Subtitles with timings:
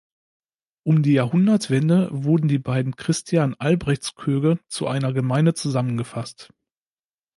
[0.81, 6.51] Um die Jahrhundertwende wurden die beiden Christian-Albrechts-Köge zu einer Gemeinde zusammengefasst.